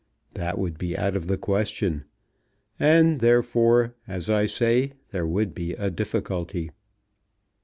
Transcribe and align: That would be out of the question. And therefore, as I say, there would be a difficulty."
That 0.33 0.57
would 0.57 0.79
be 0.79 0.97
out 0.97 1.15
of 1.15 1.27
the 1.27 1.37
question. 1.37 2.05
And 2.79 3.19
therefore, 3.19 3.93
as 4.07 4.31
I 4.31 4.47
say, 4.47 4.93
there 5.11 5.27
would 5.27 5.53
be 5.53 5.73
a 5.73 5.91
difficulty." 5.91 6.71